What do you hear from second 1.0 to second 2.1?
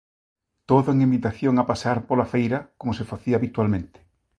invitación a pasear